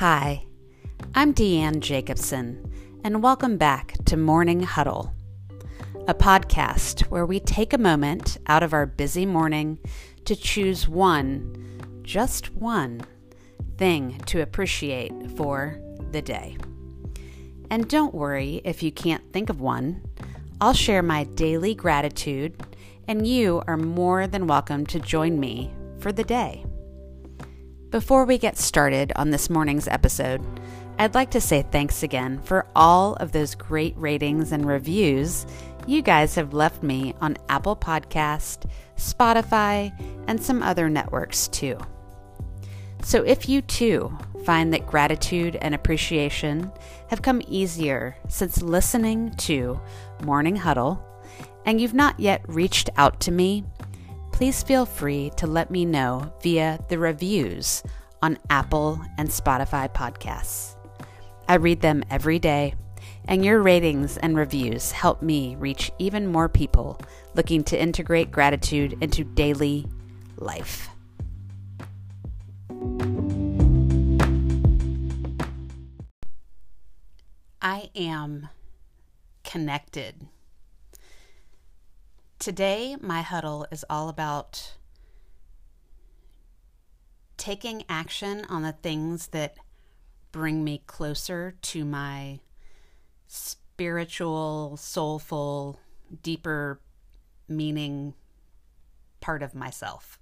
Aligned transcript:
Hi, 0.00 0.44
I'm 1.14 1.32
Deanne 1.32 1.80
Jacobson, 1.80 2.70
and 3.02 3.22
welcome 3.22 3.56
back 3.56 3.94
to 4.04 4.18
Morning 4.18 4.62
Huddle, 4.62 5.14
a 6.06 6.12
podcast 6.12 7.00
where 7.04 7.24
we 7.24 7.40
take 7.40 7.72
a 7.72 7.78
moment 7.78 8.36
out 8.46 8.62
of 8.62 8.74
our 8.74 8.84
busy 8.84 9.24
morning 9.24 9.78
to 10.26 10.36
choose 10.36 10.86
one, 10.86 11.80
just 12.02 12.52
one, 12.52 13.06
thing 13.78 14.20
to 14.26 14.42
appreciate 14.42 15.14
for 15.34 15.80
the 16.10 16.20
day. 16.20 16.58
And 17.70 17.88
don't 17.88 18.12
worry 18.12 18.60
if 18.66 18.82
you 18.82 18.92
can't 18.92 19.32
think 19.32 19.48
of 19.48 19.62
one, 19.62 20.04
I'll 20.60 20.74
share 20.74 21.02
my 21.02 21.24
daily 21.24 21.74
gratitude, 21.74 22.62
and 23.08 23.26
you 23.26 23.62
are 23.66 23.78
more 23.78 24.26
than 24.26 24.46
welcome 24.46 24.84
to 24.88 25.00
join 25.00 25.40
me 25.40 25.72
for 26.00 26.12
the 26.12 26.24
day. 26.24 26.66
Before 27.90 28.24
we 28.24 28.36
get 28.36 28.58
started 28.58 29.12
on 29.14 29.30
this 29.30 29.48
morning's 29.48 29.86
episode, 29.86 30.42
I'd 30.98 31.14
like 31.14 31.30
to 31.30 31.40
say 31.40 31.62
thanks 31.62 32.02
again 32.02 32.40
for 32.40 32.66
all 32.74 33.14
of 33.14 33.30
those 33.30 33.54
great 33.54 33.96
ratings 33.96 34.50
and 34.50 34.66
reviews 34.66 35.46
you 35.86 36.02
guys 36.02 36.34
have 36.34 36.52
left 36.52 36.82
me 36.82 37.14
on 37.20 37.36
Apple 37.48 37.76
Podcast, 37.76 38.68
Spotify, 38.96 39.92
and 40.26 40.42
some 40.42 40.64
other 40.64 40.88
networks 40.88 41.46
too. 41.46 41.78
So 43.04 43.22
if 43.22 43.48
you 43.48 43.62
too 43.62 44.18
find 44.44 44.72
that 44.72 44.86
gratitude 44.88 45.56
and 45.62 45.72
appreciation 45.72 46.72
have 47.08 47.22
come 47.22 47.40
easier 47.46 48.16
since 48.26 48.62
listening 48.62 49.30
to 49.36 49.80
Morning 50.24 50.56
Huddle 50.56 51.00
and 51.64 51.80
you've 51.80 51.94
not 51.94 52.18
yet 52.18 52.42
reached 52.48 52.90
out 52.96 53.20
to 53.20 53.30
me, 53.30 53.64
please 54.36 54.62
feel 54.62 54.84
free 54.84 55.30
to 55.34 55.46
let 55.46 55.70
me 55.70 55.86
know 55.86 56.30
via 56.42 56.78
the 56.90 56.98
reviews 56.98 57.82
on 58.20 58.36
Apple 58.50 59.00
and 59.16 59.30
Spotify 59.30 59.90
podcasts. 59.90 60.76
I 61.48 61.54
read 61.54 61.80
them 61.80 62.04
every 62.10 62.38
day, 62.38 62.74
and 63.28 63.42
your 63.42 63.62
ratings 63.62 64.18
and 64.18 64.36
reviews 64.36 64.92
help 64.92 65.22
me 65.22 65.56
reach 65.56 65.90
even 65.98 66.26
more 66.26 66.50
people 66.50 67.00
looking 67.34 67.64
to 67.64 67.80
integrate 67.80 68.30
gratitude 68.30 68.98
into 69.00 69.24
daily 69.24 69.86
life. 70.36 70.90
I 77.62 77.88
am 77.94 78.50
connected 79.44 80.28
Today, 82.38 82.96
my 83.00 83.22
huddle 83.22 83.66
is 83.72 83.84
all 83.88 84.08
about 84.08 84.74
taking 87.36 87.82
action 87.88 88.44
on 88.48 88.62
the 88.62 88.72
things 88.72 89.28
that 89.28 89.56
bring 90.32 90.62
me 90.62 90.82
closer 90.86 91.56
to 91.62 91.84
my 91.84 92.40
spiritual, 93.26 94.76
soulful, 94.76 95.80
deeper 96.22 96.80
meaning 97.48 98.14
part 99.20 99.42
of 99.42 99.54
myself. 99.54 100.18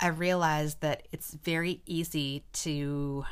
I 0.00 0.08
realize 0.08 0.76
that 0.76 1.06
it's 1.12 1.34
very 1.34 1.82
easy 1.86 2.44
to 2.52 3.24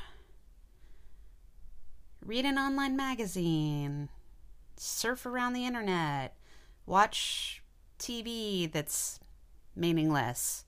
read 2.25 2.45
an 2.45 2.57
online 2.57 2.97
magazine, 2.97 4.09
surf 4.77 5.27
around 5.27 5.53
the 5.53 5.67
internet, 5.67 6.35
watch 6.87 7.63
TV 7.99 8.71
that's 8.71 9.21
meaningless, 9.75 10.65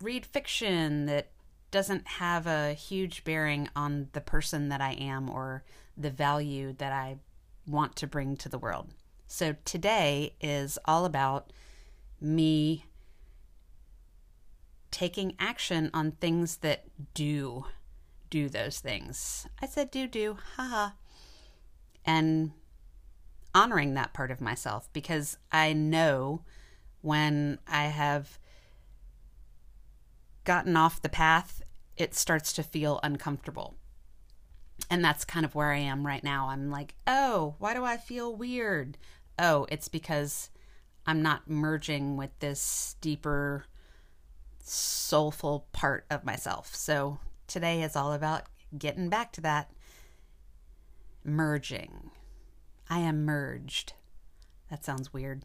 read 0.00 0.26
fiction 0.26 1.06
that 1.06 1.30
doesn't 1.70 2.06
have 2.06 2.46
a 2.46 2.74
huge 2.74 3.24
bearing 3.24 3.68
on 3.74 4.08
the 4.12 4.20
person 4.20 4.68
that 4.68 4.80
I 4.80 4.92
am 4.92 5.28
or 5.28 5.64
the 5.96 6.10
value 6.10 6.72
that 6.78 6.92
I 6.92 7.16
want 7.66 7.96
to 7.96 8.06
bring 8.06 8.36
to 8.38 8.48
the 8.48 8.58
world. 8.58 8.88
So 9.26 9.56
today 9.64 10.34
is 10.40 10.78
all 10.84 11.04
about 11.04 11.52
me 12.20 12.86
taking 14.90 15.34
action 15.38 15.90
on 15.92 16.12
things 16.12 16.58
that 16.58 16.84
do 17.12 17.66
do 18.30 18.48
those 18.48 18.80
things. 18.80 19.46
I 19.60 19.66
said 19.66 19.90
do 19.90 20.06
do, 20.06 20.38
haha. 20.56 20.90
And 22.04 22.52
honoring 23.56 23.94
that 23.94 24.12
part 24.12 24.30
of 24.30 24.38
myself 24.38 24.86
because 24.92 25.38
I 25.50 25.72
know 25.72 26.42
when 27.00 27.58
I 27.66 27.84
have 27.84 28.38
gotten 30.44 30.76
off 30.76 31.00
the 31.00 31.08
path, 31.08 31.62
it 31.96 32.14
starts 32.14 32.52
to 32.52 32.62
feel 32.62 33.00
uncomfortable. 33.02 33.78
And 34.90 35.02
that's 35.02 35.24
kind 35.24 35.46
of 35.46 35.54
where 35.54 35.72
I 35.72 35.78
am 35.78 36.06
right 36.06 36.22
now. 36.22 36.50
I'm 36.50 36.70
like, 36.70 36.96
oh, 37.06 37.54
why 37.58 37.72
do 37.72 37.82
I 37.82 37.96
feel 37.96 38.36
weird? 38.36 38.98
Oh, 39.38 39.66
it's 39.70 39.88
because 39.88 40.50
I'm 41.06 41.22
not 41.22 41.48
merging 41.48 42.18
with 42.18 42.38
this 42.40 42.96
deeper, 43.00 43.64
soulful 44.60 45.66
part 45.72 46.04
of 46.10 46.26
myself. 46.26 46.74
So 46.74 47.20
today 47.46 47.82
is 47.82 47.96
all 47.96 48.12
about 48.12 48.42
getting 48.76 49.08
back 49.08 49.32
to 49.32 49.40
that 49.40 49.70
merging. 51.24 52.10
I 52.88 53.00
am 53.00 53.24
merged. 53.24 53.94
That 54.70 54.84
sounds 54.84 55.12
weird. 55.12 55.44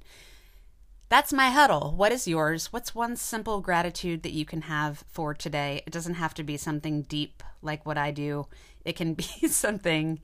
That's 1.09 1.33
my 1.33 1.49
huddle. 1.49 1.93
What 1.95 2.11
is 2.11 2.27
yours? 2.27 2.71
What's 2.71 2.95
one 2.95 3.15
simple 3.15 3.59
gratitude 3.59 4.23
that 4.23 4.31
you 4.31 4.45
can 4.45 4.61
have 4.61 5.03
for 5.09 5.33
today? 5.33 5.83
It 5.85 5.91
doesn't 5.91 6.13
have 6.13 6.33
to 6.35 6.43
be 6.43 6.55
something 6.57 7.01
deep 7.01 7.43
like 7.61 7.85
what 7.85 7.97
I 7.97 8.11
do, 8.11 8.47
it 8.85 8.95
can 8.95 9.13
be 9.41 9.47
something 9.47 10.19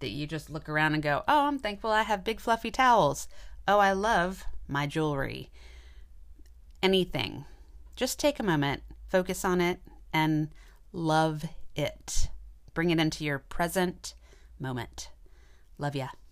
that 0.00 0.10
you 0.10 0.26
just 0.26 0.50
look 0.50 0.68
around 0.68 0.94
and 0.94 1.02
go, 1.02 1.22
Oh, 1.28 1.46
I'm 1.46 1.58
thankful 1.58 1.90
I 1.90 2.02
have 2.02 2.24
big 2.24 2.40
fluffy 2.40 2.70
towels. 2.70 3.28
Oh, 3.66 3.78
I 3.78 3.92
love 3.92 4.44
my 4.68 4.86
jewelry. 4.86 5.50
Anything. 6.82 7.44
Just 7.96 8.18
take 8.18 8.40
a 8.40 8.42
moment, 8.42 8.82
focus 9.08 9.44
on 9.44 9.60
it, 9.60 9.80
and 10.12 10.48
love 10.92 11.44
it. 11.76 12.28
Bring 12.74 12.90
it 12.90 12.98
into 12.98 13.24
your 13.24 13.38
present 13.38 14.14
moment. 14.58 15.10
Love 15.78 15.98
ya. 15.98 16.23